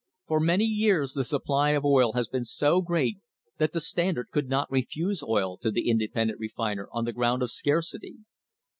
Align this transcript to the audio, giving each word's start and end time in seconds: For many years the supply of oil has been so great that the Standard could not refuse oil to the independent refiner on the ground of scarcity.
For 0.25 0.39
many 0.39 0.63
years 0.65 1.13
the 1.13 1.23
supply 1.23 1.73
of 1.73 1.85
oil 1.85 2.13
has 2.13 2.27
been 2.27 2.43
so 2.43 2.81
great 2.81 3.19
that 3.59 3.71
the 3.71 3.79
Standard 3.79 4.29
could 4.31 4.49
not 4.49 4.71
refuse 4.71 5.21
oil 5.21 5.59
to 5.59 5.69
the 5.69 5.87
independent 5.91 6.39
refiner 6.39 6.89
on 6.91 7.05
the 7.05 7.13
ground 7.13 7.43
of 7.43 7.51
scarcity. 7.51 8.15